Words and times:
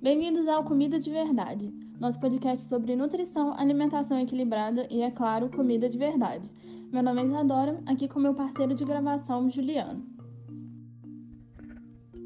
Bem-vindos 0.00 0.46
ao 0.46 0.62
Comida 0.62 0.96
de 1.00 1.10
Verdade, 1.10 1.74
nosso 1.98 2.20
podcast 2.20 2.62
sobre 2.68 2.94
nutrição, 2.94 3.52
alimentação 3.58 4.16
equilibrada 4.20 4.86
e, 4.88 5.02
é 5.02 5.10
claro, 5.10 5.50
comida 5.50 5.88
de 5.88 5.98
verdade. 5.98 6.52
Meu 6.92 7.02
nome 7.02 7.22
é 7.22 7.26
Isadora, 7.26 7.82
aqui 7.84 8.06
com 8.06 8.20
meu 8.20 8.32
parceiro 8.32 8.76
de 8.76 8.84
gravação, 8.84 9.50
Juliano. 9.50 10.06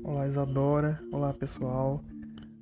Olá, 0.05 0.27
Isadora. 0.27 1.03
Olá, 1.11 1.33
pessoal. 1.33 2.05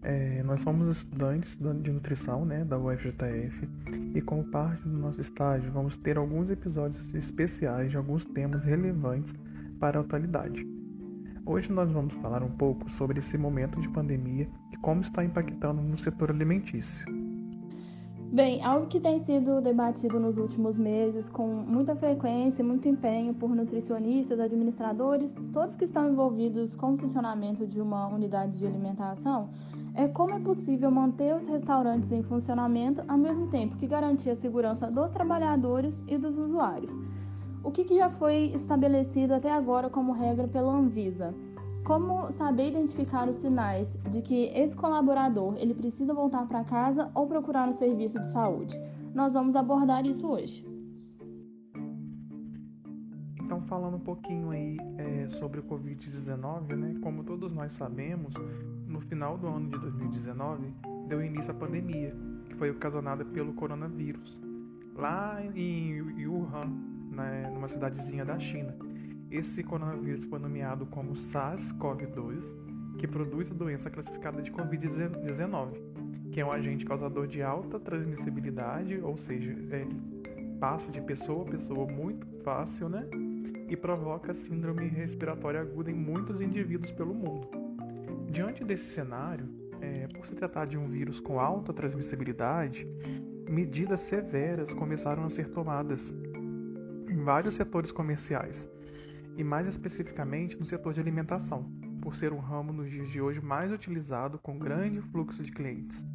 É, 0.03 0.45
nós 0.45 0.63
somos 0.63 0.99
estudantes 0.99 1.59
de 1.59 1.91
nutrição 1.91 2.45
né, 2.45 2.65
da 2.65 2.79
UFJF 2.79 3.69
e, 4.15 4.23
como 4.23 4.45
parte 4.45 4.85
do 4.85 4.97
nosso 4.97 5.21
estágio, 5.21 5.73
vamos 5.73 5.97
ter 5.97 6.19
alguns 6.19 6.49
episódios 6.51 7.13
especiais 7.13 7.91
de 7.91 7.97
alguns 7.97 8.25
temas 8.27 8.63
relevantes 8.63 9.35
para 9.81 9.99
a 9.99 10.03
atualidade. 10.03 10.80
Hoje 11.51 11.73
nós 11.73 11.91
vamos 11.91 12.15
falar 12.15 12.45
um 12.45 12.51
pouco 12.53 12.89
sobre 12.89 13.19
esse 13.19 13.37
momento 13.37 13.81
de 13.81 13.89
pandemia 13.89 14.49
e 14.71 14.77
como 14.77 15.01
está 15.01 15.25
impactando 15.25 15.83
no 15.83 15.97
setor 15.97 16.31
alimentício. 16.31 17.05
Bem, 18.33 18.63
algo 18.63 18.87
que 18.87 19.01
tem 19.01 19.19
sido 19.25 19.61
debatido 19.61 20.21
nos 20.21 20.39
últimos 20.39 20.79
meses 20.79 21.29
com 21.29 21.49
muita 21.49 21.97
frequência 21.97 22.63
e 22.63 22.65
muito 22.65 22.87
empenho 22.87 23.35
por 23.35 23.51
nutricionistas, 23.51 24.39
administradores, 24.39 25.35
todos 25.53 25.75
que 25.75 25.87
estão 25.87 26.09
envolvidos 26.09 26.77
com 26.77 26.95
o 26.95 26.97
funcionamento 26.97 27.67
de 27.67 27.81
uma 27.81 28.07
unidade 28.07 28.57
de 28.57 28.65
alimentação, 28.65 29.51
é 29.97 30.07
como 30.07 30.35
é 30.35 30.39
possível 30.39 30.89
manter 30.89 31.35
os 31.35 31.49
restaurantes 31.49 32.13
em 32.13 32.23
funcionamento 32.23 33.03
ao 33.09 33.19
mesmo 33.19 33.49
tempo 33.49 33.77
que 33.77 33.89
garantir 33.89 34.31
a 34.31 34.37
segurança 34.37 34.89
dos 34.89 35.11
trabalhadores 35.11 36.01
e 36.07 36.17
dos 36.17 36.39
usuários. 36.39 36.95
O 37.63 37.71
que, 37.71 37.85
que 37.85 37.97
já 37.97 38.09
foi 38.09 38.53
estabelecido 38.55 39.35
até 39.35 39.53
agora 39.53 39.91
como 39.91 40.13
regra 40.13 40.49
pela 40.49 40.73
Anvisa? 40.73 41.35
Como 41.85 42.31
saber 42.33 42.69
identificar 42.69 43.29
os 43.29 43.37
sinais 43.37 43.93
de 44.11 44.23
que 44.23 44.47
esse 44.55 44.75
colaborador 44.75 45.57
ele 45.59 45.75
precisa 45.75 46.15
voltar 46.15 46.47
para 46.47 46.65
casa 46.65 47.11
ou 47.15 47.27
procurar 47.27 47.69
um 47.69 47.73
serviço 47.73 48.19
de 48.19 48.33
saúde? 48.33 48.81
Nós 49.15 49.35
vamos 49.35 49.55
abordar 49.57 50.07
isso 50.07 50.27
hoje. 50.27 50.65
Então, 53.43 53.61
falando 53.63 53.97
um 53.97 54.01
pouquinho 54.01 54.51
aí 54.51 54.79
é, 54.97 55.29
sobre 55.29 55.61
o 55.61 55.63
Covid-19, 55.65 56.77
né? 56.77 56.95
Como 57.03 57.25
todos 57.25 57.53
nós 57.53 57.73
sabemos, 57.73 58.33
no 58.87 59.01
final 59.01 59.37
do 59.37 59.49
ano 59.49 59.69
de 59.69 59.79
2019 59.79 60.73
deu 61.09 61.23
início 61.23 61.51
à 61.51 61.55
pandemia, 61.55 62.15
que 62.47 62.55
foi 62.55 62.71
ocasionada 62.71 63.25
pelo 63.25 63.53
coronavírus, 63.53 64.41
lá 64.95 65.45
em 65.55 66.01
Wuhan, 66.27 67.00
né, 67.11 67.51
numa 67.53 67.69
cidadezinha 67.69 68.25
da 68.25 68.39
China. 68.39 68.75
Esse 69.31 69.63
coronavírus 69.63 70.25
foi 70.25 70.39
nomeado 70.39 70.87
como 70.87 71.15
SARS-CoV-2, 71.15 72.99
que 72.99 73.07
produz 73.07 73.51
a 73.51 73.55
doença 73.55 73.89
classificada 73.89 74.43
de 74.43 74.51
Covid-19, 74.51 76.31
que 76.33 76.41
é 76.41 76.45
um 76.45 76.53
agente 76.53 76.85
causador 76.85 77.27
de 77.27 77.43
alta 77.43 77.79
transmissibilidade, 77.79 79.01
ou 79.01 79.17
seja, 79.17 79.57
é, 79.71 79.87
passa 80.59 80.91
de 80.91 81.01
pessoa 81.01 81.47
a 81.47 81.51
pessoa 81.51 81.87
muito 81.87 82.27
fácil, 82.43 82.89
né? 82.89 83.09
E 83.69 83.77
provoca 83.77 84.35
síndrome 84.35 84.89
respiratória 84.89 85.61
aguda 85.61 85.91
em 85.91 85.95
muitos 85.95 86.41
indivíduos 86.41 86.91
pelo 86.93 87.15
mundo. 87.15 87.49
Diante 88.31 88.65
desse 88.65 88.89
cenário, 88.89 89.49
é, 89.81 90.07
por 90.09 90.27
se 90.27 90.35
tratar 90.35 90.67
de 90.67 90.77
um 90.77 90.89
vírus 90.89 91.21
com 91.21 91.41
alta 91.41 91.73
transmissibilidade, 91.73 92.87
medidas 93.49 94.01
severas 94.03 94.75
começaram 94.75 95.25
a 95.25 95.31
ser 95.31 95.49
tomadas 95.49 96.13
em 97.11 97.23
vários 97.23 97.55
setores 97.55 97.93
comerciais, 97.93 98.69
e 99.37 99.45
mais 99.45 99.67
especificamente 99.67 100.59
no 100.59 100.65
setor 100.65 100.93
de 100.93 101.01
alimentação, 101.01 101.71
por 102.01 102.15
ser 102.15 102.33
um 102.33 102.39
ramo 102.39 102.73
nos 102.73 102.91
dias 102.91 103.11
de 103.11 103.21
hoje 103.21 103.41
mais 103.41 103.71
utilizado 103.73 104.39
com 104.39 104.59
grande 104.59 105.01
fluxo 105.01 105.43
de 105.43 105.53
clientes. 105.53 106.07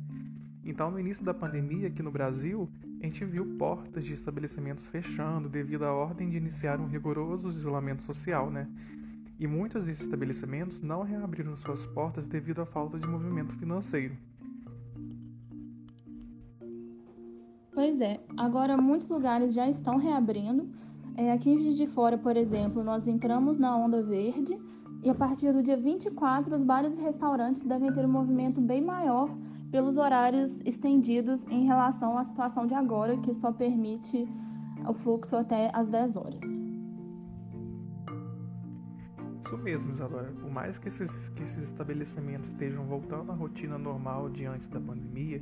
Então, 0.64 0.90
no 0.90 1.00
início 1.00 1.24
da 1.24 1.34
pandemia 1.34 1.88
aqui 1.88 2.02
no 2.02 2.12
Brasil, 2.12 2.70
a 3.00 3.06
gente 3.06 3.24
viu 3.24 3.46
portas 3.56 4.04
de 4.04 4.14
estabelecimentos 4.14 4.88
fechando 4.88 5.48
devido 5.48 5.86
à 5.86 5.94
ordem 5.94 6.30
de 6.30 6.38
iniciar 6.38 6.80
um 6.80 6.88
rigoroso 6.88 7.50
isolamento 7.50 8.02
social, 8.02 8.50
né? 8.50 8.68
E 9.38 9.46
muitos 9.46 9.84
desses 9.84 10.06
estabelecimentos 10.06 10.82
não 10.82 11.04
reabriram 11.04 11.56
suas 11.56 11.86
portas 11.86 12.28
devido 12.28 12.62
à 12.62 12.66
falta 12.66 12.98
de 12.98 13.06
movimento 13.06 13.54
financeiro. 13.56 14.18
Pois 17.88 18.02
é, 18.02 18.20
agora 18.36 18.76
muitos 18.76 19.08
lugares 19.10 19.54
já 19.54 19.70
estão 19.70 19.98
reabrindo. 19.98 20.68
É, 21.16 21.32
aqui 21.32 21.52
em 21.52 21.60
Juiz 21.60 21.78
de 21.78 21.86
Fora, 21.86 22.18
por 22.18 22.36
exemplo, 22.36 22.84
nós 22.84 23.08
entramos 23.08 23.60
na 23.60 23.78
Onda 23.78 24.02
Verde 24.02 24.58
e 25.04 25.10
a 25.12 25.14
partir 25.14 25.54
do 25.54 25.62
dia 25.62 25.78
24 25.78 26.56
os 26.56 26.64
bares 26.64 26.98
e 26.98 27.02
restaurantes 27.04 27.64
devem 27.64 27.94
ter 27.94 28.04
um 28.04 28.12
movimento 28.12 28.60
bem 28.60 28.82
maior 28.82 29.30
pelos 29.70 30.00
horários 30.00 30.60
estendidos 30.66 31.46
em 31.46 31.66
relação 31.66 32.18
à 32.18 32.24
situação 32.24 32.66
de 32.66 32.74
agora, 32.74 33.18
que 33.18 33.32
só 33.32 33.52
permite 33.52 34.28
o 34.90 34.94
fluxo 34.96 35.36
até 35.36 35.70
às 35.72 35.88
10 35.88 36.16
horas. 36.16 36.42
Isso 39.42 39.58
mesmo, 39.60 39.92
Isadora. 39.92 40.34
Por 40.42 40.50
mais 40.50 40.80
que 40.80 40.88
esses, 40.88 41.30
que 41.30 41.44
esses 41.44 41.66
estabelecimentos 41.66 42.50
estejam 42.50 42.84
voltando 42.86 43.32
à 43.32 43.36
rotina 43.36 43.78
normal 43.78 44.28
diante 44.32 44.68
da 44.72 44.82
pandemia, 44.82 45.40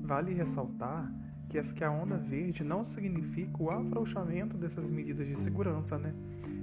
vale 0.00 0.32
ressaltar 0.32 1.12
que, 1.74 1.84
a 1.84 1.90
onda 1.90 2.16
verde 2.16 2.64
não 2.64 2.84
significa 2.84 3.62
o 3.62 3.70
afrouxamento 3.70 4.56
dessas 4.56 4.88
medidas 4.88 5.26
de 5.26 5.38
segurança, 5.40 5.98
né? 5.98 6.14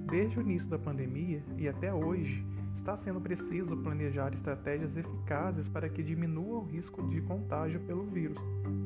Desde 0.09 0.39
o 0.39 0.41
início 0.41 0.67
da 0.67 0.79
pandemia 0.79 1.43
e 1.57 1.67
até 1.67 1.93
hoje, 1.93 2.43
está 2.75 2.95
sendo 2.95 3.21
preciso 3.21 3.77
planejar 3.77 4.33
estratégias 4.33 4.97
eficazes 4.97 5.67
para 5.67 5.89
que 5.89 6.01
diminua 6.01 6.59
o 6.59 6.63
risco 6.63 7.05
de 7.07 7.21
contágio 7.21 7.79
pelo 7.81 8.05
vírus, 8.05 8.37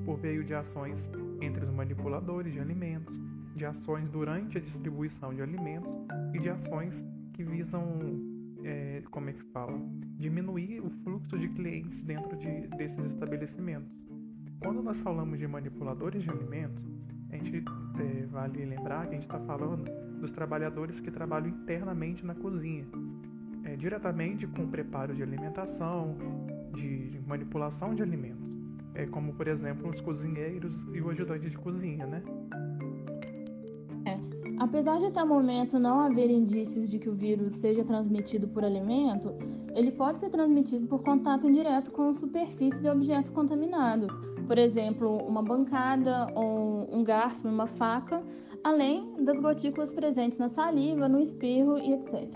por 0.03 0.19
meio 0.19 0.43
de 0.43 0.53
ações 0.53 1.09
entre 1.41 1.63
os 1.63 1.71
manipuladores 1.71 2.51
de 2.51 2.59
alimentos, 2.59 3.21
de 3.55 3.65
ações 3.65 4.09
durante 4.09 4.57
a 4.57 4.61
distribuição 4.61 5.33
de 5.33 5.41
alimentos 5.41 5.95
e 6.33 6.39
de 6.39 6.49
ações 6.49 7.05
que 7.33 7.43
visam, 7.43 7.99
é, 8.63 9.03
como 9.11 9.29
é 9.29 9.33
que 9.33 9.43
fala, 9.53 9.79
diminuir 10.17 10.81
o 10.81 10.89
fluxo 10.89 11.37
de 11.37 11.47
clientes 11.49 12.01
dentro 12.01 12.35
de, 12.35 12.67
desses 12.77 13.05
estabelecimentos. 13.05 14.03
Quando 14.63 14.81
nós 14.81 14.97
falamos 14.99 15.37
de 15.37 15.45
manipuladores 15.45 16.23
de 16.23 16.29
alimentos, 16.29 16.87
a 17.29 17.35
gente 17.35 17.63
é, 17.99 18.25
vale 18.27 18.63
lembrar 18.65 19.07
que 19.07 19.09
a 19.09 19.19
gente 19.19 19.23
está 19.23 19.39
falando 19.41 19.83
dos 20.21 20.31
trabalhadores 20.31 21.01
que 21.01 21.11
trabalham 21.11 21.49
internamente 21.49 22.25
na 22.25 22.33
cozinha, 22.33 22.85
é, 23.65 23.75
diretamente 23.75 24.47
com 24.47 24.63
o 24.63 24.67
preparo 24.67 25.13
de 25.13 25.21
alimentação, 25.21 26.15
de 26.73 27.19
manipulação 27.27 27.93
de 27.93 28.01
alimentos, 28.01 28.47
é, 28.95 29.05
como 29.05 29.33
por 29.33 29.49
exemplo 29.49 29.89
os 29.89 29.99
cozinheiros 29.99 30.73
e 30.93 31.01
o 31.01 31.09
ajudante 31.09 31.49
de 31.49 31.57
cozinha, 31.57 32.05
né? 32.05 32.23
É. 34.05 34.17
Apesar 34.59 34.97
de 34.99 35.07
até 35.07 35.21
o 35.21 35.27
momento 35.27 35.77
não 35.77 35.99
haver 35.99 36.29
indícios 36.29 36.89
de 36.89 36.99
que 36.99 37.09
o 37.09 37.13
vírus 37.13 37.55
seja 37.55 37.83
transmitido 37.83 38.47
por 38.47 38.63
alimento, 38.63 39.35
ele 39.75 39.91
pode 39.91 40.19
ser 40.19 40.29
transmitido 40.29 40.87
por 40.87 41.03
contato 41.03 41.47
indireto 41.47 41.91
com 41.91 42.13
superfícies 42.13 42.83
e 42.83 42.89
objetos 42.89 43.31
contaminados 43.31 44.13
por 44.47 44.57
exemplo, 44.57 45.17
uma 45.25 45.41
bancada 45.41 46.27
ou 46.35 46.93
um 46.93 47.03
garfo 47.03 47.47
uma 47.47 47.67
faca, 47.67 48.21
além 48.63 49.23
das 49.23 49.39
gotículas 49.39 49.91
presentes 49.93 50.37
na 50.37 50.49
saliva, 50.49 51.07
no 51.07 51.19
espirro 51.19 51.77
e 51.77 51.93
etc. 51.93 52.29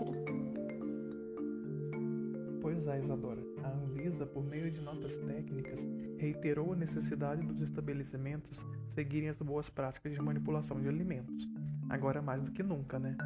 Pois 2.60 2.86
é, 2.86 2.98
Isadora. 3.00 3.46
A 3.62 3.70
Anvisa, 3.70 4.24
por 4.26 4.44
meio 4.44 4.70
de 4.70 4.80
notas 4.80 5.16
técnicas, 5.18 5.86
reiterou 6.16 6.72
a 6.72 6.76
necessidade 6.76 7.46
dos 7.46 7.60
estabelecimentos 7.60 8.66
seguirem 8.88 9.28
as 9.28 9.38
boas 9.38 9.68
práticas 9.68 10.12
de 10.12 10.20
manipulação 10.20 10.80
de 10.80 10.88
alimentos. 10.88 11.48
Agora 11.90 12.22
mais 12.22 12.42
do 12.42 12.50
que 12.52 12.62
nunca, 12.62 12.98
né? 12.98 13.16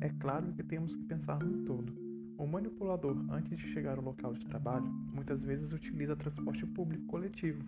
É 0.00 0.08
claro 0.20 0.52
que 0.52 0.62
temos 0.62 0.94
que 0.94 1.02
pensar 1.04 1.42
no 1.42 1.64
todo. 1.64 2.07
O 2.38 2.46
manipulador, 2.46 3.16
antes 3.30 3.58
de 3.58 3.68
chegar 3.72 3.98
ao 3.98 4.04
local 4.04 4.32
de 4.32 4.46
trabalho, 4.46 4.86
muitas 5.12 5.42
vezes 5.42 5.72
utiliza 5.72 6.16
transporte 6.16 6.64
público 6.64 7.04
coletivo, 7.06 7.62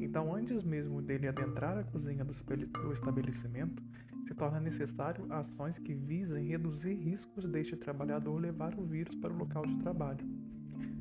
então, 0.00 0.34
antes 0.34 0.62
mesmo 0.62 1.02
dele 1.02 1.26
adentrar 1.26 1.76
a 1.76 1.82
cozinha 1.82 2.24
do 2.24 2.92
estabelecimento, 2.92 3.82
se 4.24 4.34
torna 4.34 4.60
necessário 4.60 5.26
ações 5.30 5.78
que 5.78 5.94
visem 5.94 6.46
reduzir 6.46 6.94
riscos 6.94 7.44
deste 7.48 7.76
trabalhador 7.76 8.38
levar 8.38 8.78
o 8.78 8.84
vírus 8.84 9.14
para 9.16 9.32
o 9.32 9.36
local 9.36 9.66
de 9.66 9.76
trabalho. 9.78 10.24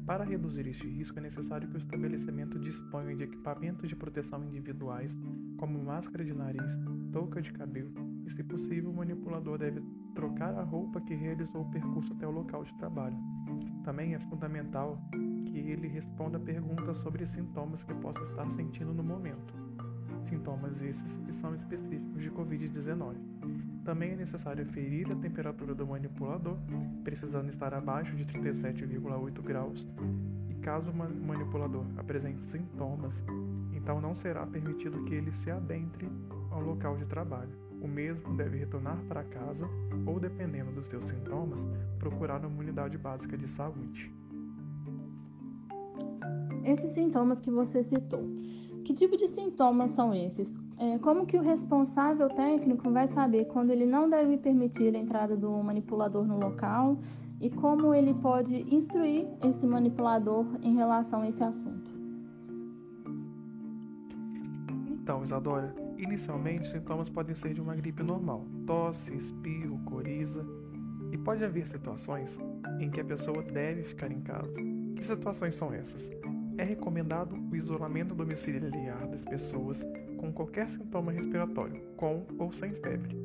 Para 0.06 0.24
reduzir 0.24 0.68
este 0.68 0.88
risco, 0.88 1.18
é 1.20 1.22
necessário 1.22 1.68
que 1.68 1.76
o 1.76 1.78
estabelecimento 1.78 2.60
disponha 2.60 3.16
de 3.16 3.24
equipamentos 3.24 3.90
de 3.90 3.96
proteção 3.96 4.44
individuais, 4.44 5.18
como 5.58 5.84
máscara 5.84 6.24
de 6.24 6.34
nariz, 6.34 6.78
touca 7.12 7.42
de 7.42 7.52
cabelo, 7.52 7.92
e, 8.26 8.30
se 8.32 8.44
possível, 8.44 8.90
o 8.90 8.94
manipulador 8.94 9.58
deve 9.58 9.82
trocar 10.14 10.54
a 10.56 10.64
roupa 10.64 11.00
que 11.02 11.14
realizou 11.14 11.62
o 11.62 11.70
percurso 11.70 12.14
até 12.14 12.28
o 12.28 12.32
local 12.32 12.64
de 12.64 12.74
trabalho. 12.76 13.18
Também 13.84 14.16
é 14.16 14.20
fundamental 14.20 15.00
que 15.46 15.60
ele 15.60 15.88
responda 15.88 16.40
perguntas 16.40 16.98
sobre 16.98 17.26
sintomas 17.26 17.84
que 17.84 17.94
possa 17.96 18.22
estar 18.24 18.50
sentindo 18.50 18.94
no 18.94 19.04
momento. 19.04 19.54
Sintomas 20.24 20.82
esses 20.82 21.18
que 21.18 21.32
são 21.32 21.54
específicos 21.54 22.22
de 22.22 22.32
Covid-19. 22.32 23.16
Também 23.84 24.14
é 24.14 24.16
necessário 24.16 24.64
aferir 24.64 25.12
a 25.12 25.16
temperatura 25.16 25.76
do 25.76 25.86
manipulador, 25.86 26.58
precisando 27.04 27.50
estar 27.50 27.72
abaixo 27.74 28.16
de 28.16 28.26
37,8 28.26 29.42
graus. 29.44 29.86
E 30.50 30.56
caso 30.56 30.90
o 30.90 30.96
manipulador 30.96 31.86
apresente 31.96 32.42
sintomas, 32.42 33.24
então 33.72 34.02
não 34.02 34.16
será 34.16 34.48
permitido 34.48 35.04
que 35.04 35.14
ele 35.14 35.32
se 35.32 35.52
adentre 35.52 36.10
ao 36.50 36.62
local 36.62 36.98
de 36.98 37.06
trabalho. 37.06 37.52
O 37.82 37.88
mesmo 37.88 38.36
deve 38.36 38.58
retornar 38.58 38.98
para 39.08 39.24
casa 39.24 39.70
ou, 40.06 40.20
dependendo 40.20 40.72
dos 40.72 40.88
seus 40.88 41.08
sintomas, 41.08 41.66
procurar 42.00 42.44
uma 42.46 42.60
unidade 42.60 42.98
básica 42.98 43.38
de 43.38 43.48
saúde. 43.48 44.12
Esses 46.64 46.92
sintomas 46.94 47.40
que 47.40 47.52
você 47.52 47.84
citou, 47.84 48.28
que 48.84 48.94
tipo 48.94 49.16
de 49.18 49.28
sintomas 49.28 49.92
são 49.92 50.14
esses? 50.14 50.60
É, 50.78 50.98
como 51.00 51.26
que 51.26 51.38
o 51.38 51.42
responsável 51.42 52.28
técnico 52.30 52.90
vai 52.92 53.08
saber 53.08 53.46
quando 53.46 53.72
ele 53.72 53.86
não 53.86 54.10
deve 54.10 54.38
permitir 54.38 54.96
a 54.96 55.00
entrada 55.00 55.38
do 55.38 55.52
manipulador 55.64 56.26
no 56.26 56.38
local 56.38 56.98
e 57.40 57.50
como 57.50 57.94
ele 57.94 58.14
pode 58.14 58.66
instruir 58.74 59.28
esse 59.44 59.66
manipulador 59.66 60.46
em 60.62 60.76
relação 60.76 61.22
a 61.22 61.30
esse 61.30 61.44
assunto? 61.44 61.92
Então, 64.88 65.24
Isadora, 65.24 65.85
inicialmente 65.98 66.64
os 66.64 66.72
sintomas 66.72 67.10
podem 67.10 67.36
ser 67.36 67.54
de 67.54 67.62
uma 67.62 67.76
gripe 67.76 68.04
normal, 68.04 68.46
tosse, 68.66 69.16
espirro, 69.16 69.80
coriza, 69.86 70.46
e 71.12 71.18
pode 71.18 71.44
haver 71.44 71.68
situações 71.68 72.40
em 72.80 72.90
que 72.90 73.00
a 73.00 73.06
pessoa 73.06 73.42
deve 73.44 73.84
ficar 73.84 74.12
em 74.12 74.22
casa. 74.22 74.62
Que 74.96 75.06
situações 75.06 75.56
são 75.56 75.74
essas? 75.74 76.12
É 76.58 76.64
recomendado 76.64 77.36
o 77.52 77.56
isolamento 77.56 78.16
domiciliar 78.16 79.08
das 79.08 79.24
pessoas 79.24 79.86
com 80.18 80.32
qualquer 80.32 80.70
sintoma 80.70 81.12
respiratório, 81.12 81.82
com 81.98 82.26
ou 82.38 82.52
sem 82.52 82.74
febre. 82.74 83.24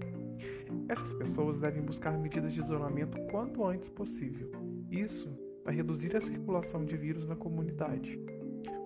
Essas 0.89 1.15
pessoas 1.15 1.59
devem 1.59 1.83
buscar 1.83 2.19
medidas 2.19 2.53
de 2.53 2.61
isolamento 2.61 3.21
quanto 3.31 3.65
antes 3.65 3.89
possível. 3.89 4.51
Isso 4.91 5.29
vai 5.65 5.75
reduzir 5.75 6.17
a 6.17 6.21
circulação 6.21 6.85
de 6.85 6.97
vírus 6.97 7.27
na 7.29 7.37
comunidade. 7.37 8.21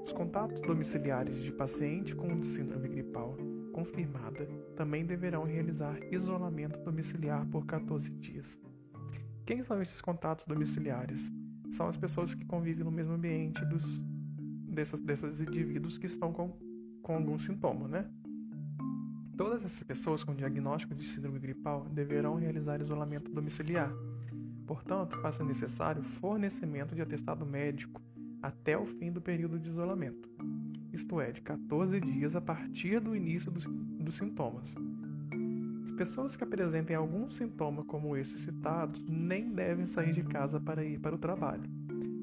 Os 0.05 0.13
contatos 0.13 0.61
domiciliares 0.61 1.43
de 1.43 1.51
paciente 1.51 2.15
com 2.15 2.43
síndrome 2.43 2.89
gripal 2.89 3.37
confirmada 3.75 4.47
também 4.77 5.05
deverão 5.05 5.43
realizar 5.43 5.99
isolamento 6.13 6.79
domiciliar 6.81 7.45
por 7.49 7.67
14 7.67 8.09
dias. 8.13 8.59
Quem 9.45 9.63
são 9.65 9.83
esses 9.83 10.01
contatos 10.01 10.47
domiciliares? 10.47 11.31
São 11.73 11.89
as 11.89 11.97
pessoas 11.97 12.35
que 12.35 12.45
convivem 12.45 12.85
no 12.85 12.91
mesmo 12.93 13.15
ambiente 13.15 13.63
dos 13.67 14.03
dessas, 14.75 15.01
desses 15.01 15.41
indivíduos 15.41 15.99
que 15.99 16.07
estão 16.07 16.33
com, 16.33 16.57
com 17.03 17.15
algum 17.15 17.39
sintoma, 17.39 17.89
né? 17.89 18.09
Todas 19.37 19.65
essas 19.65 19.83
pessoas 19.83 20.23
com 20.23 20.35
diagnóstico 20.35 20.95
de 20.95 21.05
síndrome 21.05 21.41
gripal 21.41 21.87
deverão 21.91 22.37
realizar 22.37 22.81
isolamento 22.81 23.31
domiciliar. 23.33 23.93
Portanto, 24.67 25.19
faça 25.21 25.45
necessário 25.45 26.03
fornecimento 26.03 26.95
de 26.95 27.03
atestado 27.03 27.45
médico 27.45 28.01
até 28.41 28.79
o 28.79 28.87
fim 28.87 29.11
do 29.11 29.21
período 29.21 29.59
de 29.59 29.69
isolamento, 29.69 30.29
isto 30.95 31.21
é, 31.21 31.33
de 31.33 31.41
14 31.41 32.01
dias 32.01 32.37
a 32.37 32.41
partir 32.41 33.01
do 33.01 33.17
início 33.17 33.51
dos, 33.51 33.65
dos 33.65 34.17
sintomas. 34.17 34.75
As 35.85 35.93
pessoas 35.93 36.37
que 36.37 36.45
apresentem 36.45 36.97
algum 36.97 37.29
sintoma 37.29 37.85
como 37.85 38.17
esses 38.17 38.41
citados 38.41 39.05
nem 39.07 39.53
devem 39.53 39.87
sair 39.87 40.13
de 40.13 40.23
casa 40.23 40.61
para 40.61 40.85
ir 40.85 40.99
para 41.01 41.15
o 41.15 41.19
trabalho. 41.19 41.69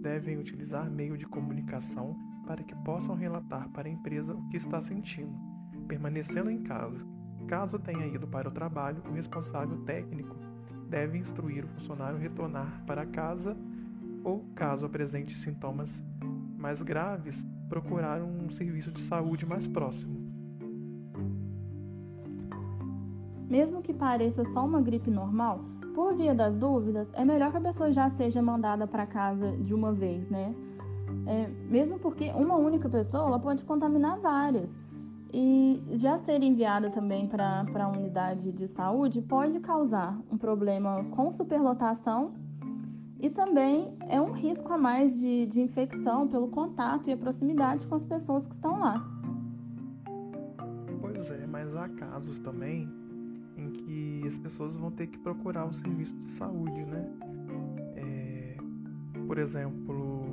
Devem 0.02 0.38
utilizar 0.38 0.90
meio 0.90 1.18
de 1.18 1.26
comunicação 1.26 2.18
para 2.48 2.64
que 2.64 2.76
possam 2.84 3.16
relatar 3.16 3.70
para 3.70 3.88
a 3.88 3.92
empresa 3.92 4.34
o 4.34 4.50
que 4.50 4.58
está 4.58 4.82
sentindo, 4.82 5.38
permanecendo 5.88 6.50
em 6.50 6.64
casa. 6.64 7.06
Caso 7.48 7.78
tenha 7.78 8.08
ido 8.08 8.28
para 8.28 8.50
o 8.50 8.52
trabalho, 8.52 9.04
o 9.06 9.14
responsável 9.14 9.78
técnico 9.84 10.36
deve 10.90 11.18
instruir 11.18 11.66
o 11.66 11.68
funcionário 11.70 12.18
a 12.18 12.20
retornar 12.20 12.84
para 12.86 13.06
casa 13.06 13.56
ou, 14.24 14.46
caso 14.56 14.86
apresente 14.86 15.38
sintomas 15.38 16.04
mais 16.58 16.82
graves, 16.82 17.46
procurar 17.72 18.22
um 18.22 18.50
serviço 18.50 18.92
de 18.92 19.00
saúde 19.00 19.46
mais 19.46 19.66
próximo. 19.66 20.14
Mesmo 23.50 23.82
que 23.82 23.94
pareça 23.94 24.44
só 24.44 24.66
uma 24.66 24.82
gripe 24.82 25.10
normal, 25.10 25.62
por 25.96 26.14
via 26.14 26.36
das 26.36 26.58
dúvidas, 26.58 27.10
é 27.14 27.24
melhor 27.24 27.50
que 27.50 27.58
a 27.58 27.62
pessoa 27.62 27.90
já 27.90 28.10
seja 28.10 28.42
mandada 28.42 28.86
para 28.86 29.06
casa 29.06 29.56
de 29.58 29.74
uma 29.74 29.94
vez, 29.94 30.30
né? 30.30 30.54
É, 31.26 31.48
mesmo 31.70 31.98
porque 31.98 32.30
uma 32.32 32.58
única 32.58 32.90
pessoa 32.90 33.28
ela 33.28 33.40
pode 33.40 33.64
contaminar 33.64 34.20
várias. 34.20 34.78
E 35.34 35.82
já 35.92 36.20
ser 36.20 36.44
enviada 36.44 36.90
também 36.90 37.26
para 37.26 37.66
a 37.74 37.88
unidade 37.88 38.52
de 38.52 38.68
saúde 38.68 39.22
pode 39.22 39.62
causar 39.62 40.20
um 40.30 40.38
problema 40.38 41.06
com 41.12 41.32
superlotação 41.32 42.34
e 43.22 43.30
também 43.30 43.96
é 44.10 44.20
um 44.20 44.32
risco 44.32 44.74
a 44.74 44.78
mais 44.78 45.18
de, 45.18 45.46
de 45.46 45.62
infecção 45.62 46.28
pelo 46.28 46.48
contato 46.48 47.08
e 47.08 47.14
a 47.14 47.18
proximidade 47.18 47.88
com 47.88 47.94
as 47.94 48.04
pessoas 48.04 48.48
que 48.48 48.54
estão 48.54 48.80
lá. 48.80 49.08
Pois 51.00 51.30
é, 51.30 51.46
mas 51.46 51.76
há 51.76 51.88
casos 51.88 52.40
também 52.40 52.90
em 53.56 53.70
que 53.70 54.24
as 54.28 54.38
pessoas 54.40 54.76
vão 54.76 54.90
ter 54.90 55.06
que 55.06 55.20
procurar 55.20 55.66
o 55.66 55.72
serviço 55.72 56.16
de 56.16 56.32
saúde, 56.32 56.84
né? 56.84 57.08
É, 57.96 58.58
por 59.28 59.38
exemplo, 59.38 60.26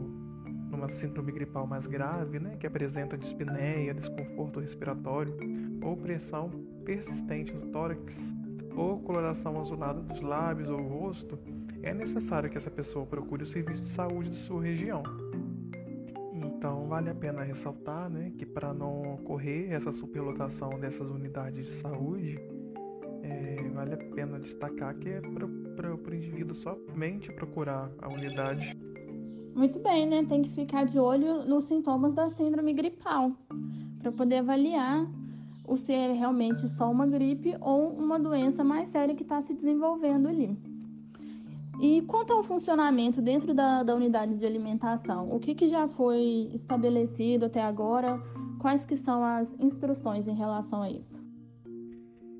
numa 0.70 0.88
síndrome 0.88 1.30
gripal 1.32 1.66
mais 1.66 1.86
grave, 1.86 2.38
né, 2.38 2.56
que 2.56 2.66
apresenta 2.66 3.18
dispneia, 3.18 3.92
desconforto 3.92 4.60
respiratório 4.60 5.34
ou 5.82 5.94
pressão 5.94 6.50
persistente 6.86 7.52
no 7.52 7.66
tórax 7.66 8.34
ou 8.74 8.98
coloração 9.00 9.60
azulada 9.60 10.00
dos 10.00 10.22
lábios 10.22 10.68
ou 10.68 10.80
rosto, 10.80 11.38
é 11.88 11.94
necessário 11.94 12.50
que 12.50 12.58
essa 12.58 12.70
pessoa 12.70 13.06
procure 13.06 13.42
o 13.42 13.46
serviço 13.46 13.80
de 13.80 13.88
saúde 13.88 14.30
de 14.30 14.36
sua 14.36 14.62
região. 14.62 15.02
Então, 16.34 16.86
vale 16.86 17.08
a 17.10 17.14
pena 17.14 17.42
ressaltar 17.42 18.10
né, 18.10 18.32
que 18.36 18.44
para 18.44 18.74
não 18.74 19.14
ocorrer 19.14 19.72
essa 19.72 19.90
superlotação 19.92 20.70
dessas 20.78 21.08
unidades 21.08 21.66
de 21.66 21.72
saúde, 21.72 22.38
é, 23.22 23.68
vale 23.72 23.94
a 23.94 23.96
pena 24.14 24.38
destacar 24.38 24.94
que 24.96 25.08
é 25.08 25.20
para 25.20 25.94
o 25.94 26.14
indivíduo 26.14 26.54
somente 26.54 27.32
procurar 27.32 27.90
a 28.00 28.08
unidade 28.08 28.76
muito 29.54 29.80
bem, 29.80 30.06
né? 30.06 30.24
Tem 30.24 30.40
que 30.40 30.50
ficar 30.50 30.84
de 30.84 31.00
olho 31.00 31.44
nos 31.44 31.64
sintomas 31.64 32.14
da 32.14 32.30
síndrome 32.30 32.72
gripal 32.72 33.32
para 33.98 34.12
poder 34.12 34.36
avaliar 34.36 35.04
se 35.76 35.92
é 35.92 36.12
realmente 36.12 36.68
só 36.68 36.88
uma 36.88 37.08
gripe 37.08 37.56
ou 37.60 37.92
uma 37.92 38.20
doença 38.20 38.62
mais 38.62 38.88
séria 38.90 39.16
que 39.16 39.24
está 39.24 39.42
se 39.42 39.52
desenvolvendo 39.52 40.28
ali. 40.28 40.56
E 41.80 42.02
quanto 42.02 42.32
ao 42.32 42.42
funcionamento 42.42 43.22
dentro 43.22 43.54
da, 43.54 43.84
da 43.84 43.94
unidade 43.94 44.36
de 44.36 44.44
alimentação, 44.44 45.32
o 45.32 45.38
que, 45.38 45.54
que 45.54 45.68
já 45.68 45.86
foi 45.86 46.50
estabelecido 46.52 47.46
até 47.46 47.62
agora? 47.62 48.20
Quais 48.58 48.84
que 48.84 48.96
são 48.96 49.22
as 49.22 49.54
instruções 49.60 50.26
em 50.26 50.34
relação 50.34 50.82
a 50.82 50.90
isso? 50.90 51.24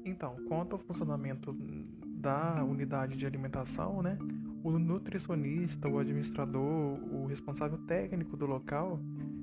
Então, 0.04 0.34
quanto 0.48 0.72
ao 0.72 0.78
funcionamento 0.80 1.52
da 1.52 2.64
unidade 2.64 3.16
de 3.16 3.26
alimentação, 3.26 4.02
né? 4.02 4.18
O 4.64 4.76
nutricionista, 4.76 5.88
o 5.88 5.98
administrador, 5.98 6.98
o 7.12 7.26
responsável 7.26 7.78
técnico 7.86 8.36
do 8.36 8.44
local 8.44 8.98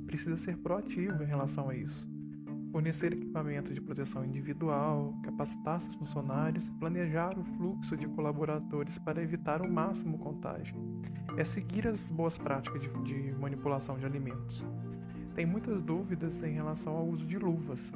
precisa 0.06 0.36
ser 0.36 0.58
proativo 0.58 1.24
em 1.24 1.26
relação 1.26 1.70
a 1.70 1.76
isso. 1.76 2.15
Fornecer 2.76 3.14
equipamento 3.14 3.74
de 3.74 3.80
proteção 3.80 4.26
individual, 4.26 5.18
capacitar 5.24 5.80
seus 5.80 5.96
funcionários, 5.96 6.70
planejar 6.72 7.30
o 7.40 7.44
fluxo 7.56 7.96
de 7.96 8.06
colaboradores 8.06 8.98
para 8.98 9.24
evitar 9.24 9.62
o 9.62 9.72
máximo 9.72 10.18
contágio. 10.18 10.76
É 11.38 11.46
seguir 11.46 11.88
as 11.88 12.10
boas 12.10 12.38
práticas 12.38 12.82
de, 12.82 12.90
de 13.04 13.32
manipulação 13.40 13.98
de 13.98 14.06
alimentos. 14.06 14.66
Tem 15.36 15.46
muitas 15.46 15.82
dúvidas 15.82 16.44
em 16.44 16.52
relação 16.52 16.98
ao 16.98 17.08
uso 17.08 17.26
de 17.26 17.38
luvas, 17.38 17.94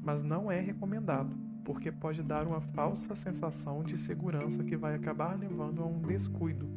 mas 0.00 0.22
não 0.22 0.48
é 0.48 0.60
recomendado 0.60 1.36
porque 1.64 1.90
pode 1.90 2.22
dar 2.22 2.46
uma 2.46 2.60
falsa 2.60 3.16
sensação 3.16 3.82
de 3.82 3.98
segurança 3.98 4.62
que 4.62 4.76
vai 4.76 4.94
acabar 4.94 5.36
levando 5.36 5.82
a 5.82 5.86
um 5.86 6.02
descuido. 6.02 6.68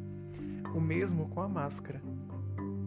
O 0.74 0.80
mesmo 0.80 1.28
com 1.28 1.40
a 1.40 1.48
máscara. 1.48 2.02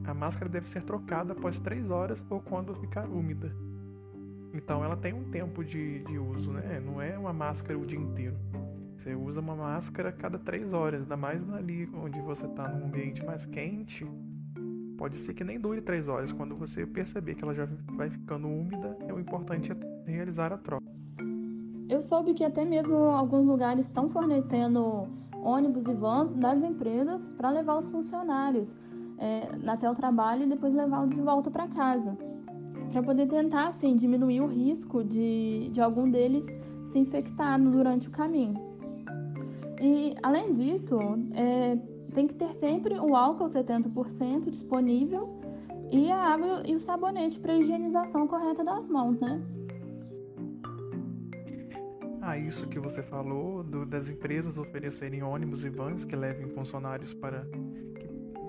A 0.03 0.13
máscara 0.13 0.51
deve 0.51 0.67
ser 0.67 0.83
trocada 0.83 1.31
após 1.31 1.57
3 1.57 1.89
horas 1.89 2.25
ou 2.29 2.41
quando 2.41 2.75
ficar 2.75 3.07
úmida. 3.07 3.66
Então 4.53 4.83
ela 4.83 4.95
tem 4.95 5.13
um 5.13 5.23
tempo 5.31 5.63
de, 5.63 5.99
de 5.99 6.17
uso, 6.17 6.51
né? 6.51 6.79
Não 6.79 7.01
é 7.01 7.17
uma 7.17 7.33
máscara 7.33 7.77
o 7.77 7.85
dia 7.85 7.99
inteiro. 7.99 8.35
Você 8.95 9.13
usa 9.13 9.39
uma 9.39 9.55
máscara 9.55 10.11
cada 10.11 10.39
3 10.39 10.73
horas, 10.73 11.01
ainda 11.01 11.15
mais 11.15 11.47
ali 11.53 11.89
onde 11.93 12.19
você 12.21 12.45
está 12.45 12.67
num 12.67 12.87
ambiente 12.87 13.23
mais 13.25 13.45
quente. 13.45 14.05
Pode 14.97 15.17
ser 15.17 15.33
que 15.33 15.43
nem 15.43 15.59
dure 15.59 15.81
3 15.81 16.07
horas. 16.07 16.31
Quando 16.31 16.55
você 16.55 16.85
perceber 16.85 17.35
que 17.35 17.43
ela 17.43 17.53
já 17.53 17.67
vai 17.95 18.09
ficando 18.09 18.47
úmida, 18.47 18.97
é 19.07 19.13
o 19.13 19.19
importante 19.19 19.71
é 19.71 20.11
realizar 20.11 20.51
a 20.51 20.57
troca. 20.57 20.85
Eu 21.87 22.01
soube 22.01 22.33
que 22.33 22.43
até 22.43 22.65
mesmo 22.65 22.95
alguns 22.95 23.45
lugares 23.45 23.85
estão 23.85 24.09
fornecendo 24.09 25.07
ônibus 25.41 25.87
e 25.87 25.93
vans 25.93 26.33
das 26.33 26.61
empresas 26.63 27.29
para 27.29 27.49
levar 27.51 27.77
os 27.77 27.89
funcionários 27.89 28.75
é, 29.17 29.69
até 29.69 29.89
o 29.89 29.93
trabalho 29.93 30.43
e 30.43 30.47
depois 30.47 30.73
levá-los 30.73 31.13
de 31.13 31.21
volta 31.21 31.49
para 31.49 31.67
casa, 31.67 32.17
para 32.97 33.03
poder 33.03 33.27
tentar 33.27 33.67
assim 33.67 33.95
diminuir 33.95 34.41
o 34.41 34.47
risco 34.47 35.03
de, 35.03 35.69
de 35.71 35.79
algum 35.79 36.09
deles 36.09 36.45
se 36.91 36.97
infectar 36.97 37.61
durante 37.61 38.07
o 38.07 38.11
caminho. 38.11 38.55
E, 39.79 40.15
além 40.23 40.51
disso, 40.51 40.97
é, 41.35 41.77
tem 42.11 42.25
que 42.25 42.33
ter 42.33 42.51
sempre 42.55 42.95
o 42.95 43.15
álcool 43.15 43.45
70% 43.45 44.49
disponível 44.49 45.39
e 45.91 46.11
a 46.11 46.17
água 46.17 46.63
e 46.65 46.75
o 46.75 46.79
sabonete 46.79 47.39
para 47.39 47.53
higienização 47.53 48.27
correta 48.27 48.63
das 48.63 48.89
mãos, 48.89 49.19
né? 49.19 49.43
Ah, 52.19 52.35
isso 52.35 52.67
que 52.67 52.79
você 52.79 53.03
falou 53.03 53.63
do, 53.63 53.85
das 53.85 54.09
empresas 54.09 54.57
oferecerem 54.57 55.21
ônibus 55.21 55.63
e 55.63 55.69
vans 55.69 56.03
que 56.03 56.15
levem 56.15 56.47
funcionários 56.47 57.13
para 57.13 57.47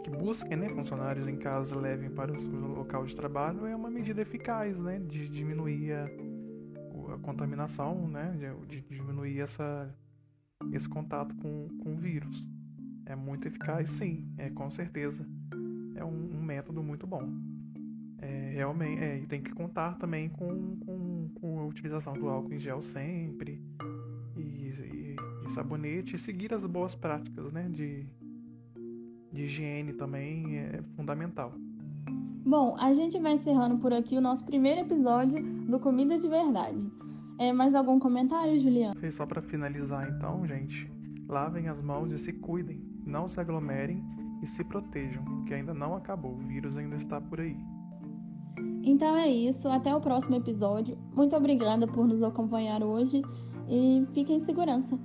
que, 0.09 0.11
que 0.11 0.17
busquem, 0.17 0.57
né, 0.57 0.69
funcionários 0.71 1.27
em 1.27 1.37
casa 1.37 1.77
levem 1.77 2.11
para 2.11 2.33
o 2.33 2.75
local 2.75 3.05
de 3.05 3.15
trabalho 3.15 3.67
é 3.67 3.77
uma 3.77 3.91
medida 3.91 4.23
eficaz, 4.23 4.79
né, 4.79 4.99
de 4.99 5.29
diminuir 5.29 5.93
a, 5.93 6.05
a 7.15 7.19
contaminação, 7.19 8.09
né, 8.09 8.35
de, 8.39 8.81
de, 8.81 8.97
diminuir 8.97 9.41
essa 9.41 9.95
esse 10.73 10.89
contato 10.89 11.35
com, 11.37 11.69
com 11.83 11.95
o 11.95 11.97
vírus. 11.97 12.49
É 13.07 13.15
muito 13.15 13.47
eficaz, 13.47 13.91
sim, 13.91 14.29
é 14.37 14.51
com 14.51 14.71
certeza. 14.71 15.27
É 15.95 16.05
um, 16.05 16.37
um 16.37 16.43
método 16.43 16.83
muito 16.83 17.07
bom. 17.07 17.23
É, 18.21 18.51
realmente, 18.55 19.03
é, 19.03 19.19
e 19.19 19.27
tem 19.27 19.41
que 19.41 19.53
contar 19.53 19.97
também 19.99 20.29
com, 20.29 20.77
com, 20.81 21.31
com, 21.41 21.61
a 21.61 21.65
utilização 21.65 22.13
do 22.15 22.29
álcool 22.29 22.53
em 22.53 22.59
gel 22.59 22.83
sempre 22.83 23.63
e, 24.37 24.41
e, 24.41 25.17
e 25.47 25.51
sabonete 25.51 26.17
e 26.17 26.19
seguir 26.19 26.53
as 26.53 26.67
boas 26.67 26.97
práticas 26.97 27.53
né, 27.53 27.69
de, 27.71 28.05
de 29.33 29.45
higiene 29.45 29.93
também 29.93 30.59
é 30.59 30.83
fundamental. 30.97 31.53
Bom, 32.45 32.77
a 32.79 32.93
gente 32.93 33.19
vai 33.19 33.35
encerrando 33.35 33.79
por 33.79 33.93
aqui 33.93 34.17
o 34.17 34.21
nosso 34.21 34.45
primeiro 34.45 34.81
episódio 34.81 35.43
do 35.43 35.79
Comida 35.79 36.17
de 36.17 36.29
Verdade. 36.29 36.91
É, 37.39 37.53
mais 37.53 37.75
algum 37.75 37.99
comentário, 37.99 38.59
Juliana? 38.59 38.95
Só 39.13 39.27
para 39.27 39.43
finalizar 39.43 40.09
então, 40.09 40.47
gente, 40.47 40.91
lavem 41.29 41.69
as 41.69 41.81
mãos 41.83 42.11
e 42.11 42.19
se 42.19 42.33
cuidem, 42.33 42.83
não 43.07 43.29
se 43.29 43.39
aglomerem 43.39 44.03
e 44.43 44.47
se 44.47 44.65
protejam, 44.65 45.23
que 45.45 45.55
ainda 45.55 45.75
não 45.75 45.95
acabou, 45.95 46.33
o 46.33 46.39
vírus 46.39 46.77
ainda 46.77 46.97
está 46.97 47.21
por 47.21 47.41
aí. 47.41 47.57
Então 48.83 49.17
é 49.17 49.29
isso, 49.29 49.69
até 49.69 49.95
o 49.95 50.01
próximo 50.01 50.37
episódio. 50.37 50.97
Muito 51.15 51.37
obrigada 51.37 51.87
por 51.87 52.09
nos 52.09 52.23
acompanhar 52.23 52.83
hoje 52.83 53.23
e 53.69 54.03
fiquem 54.07 54.39
em 54.39 54.45
segurança. 54.45 54.99